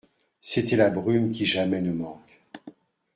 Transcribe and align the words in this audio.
C'était 0.39 0.77
la 0.77 0.89
brume 0.89 1.31
qui 1.31 1.45
jamais 1.45 1.79
ne 1.79 1.91
manque. 1.93 2.41